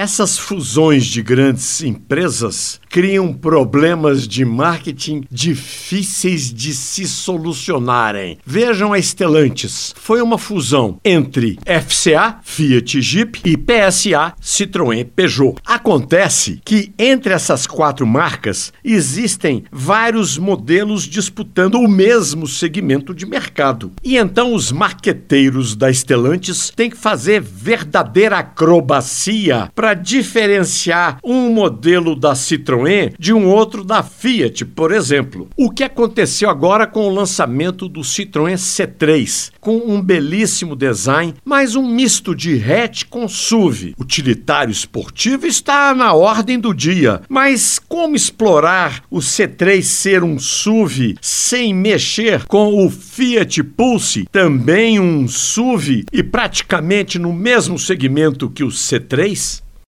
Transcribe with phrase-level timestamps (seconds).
[0.00, 8.38] Essas fusões de grandes empresas criam problemas de marketing difíceis de se solucionarem.
[8.44, 9.94] Vejam a Stellantis.
[9.96, 15.54] Foi uma fusão entre FCA, Fiat Jeep e PSA, Citroën Peugeot.
[15.64, 23.92] Acontece que entre essas quatro marcas existem vários modelos disputando o mesmo segmento de mercado.
[24.02, 32.16] E então os marqueteiros da Stellantis têm que fazer verdadeira acrobacia para diferenciar um modelo
[32.16, 32.79] da Citroën
[33.18, 35.48] de um outro da Fiat, por exemplo.
[35.56, 41.76] O que aconteceu agora com o lançamento do Citroën C3, com um belíssimo design, mas
[41.76, 43.94] um misto de hatch com SUV.
[43.98, 51.16] Utilitário esportivo está na ordem do dia, mas como explorar o C3 ser um SUV
[51.20, 58.64] sem mexer com o Fiat Pulse, também um SUV e praticamente no mesmo segmento que
[58.64, 59.62] o C3?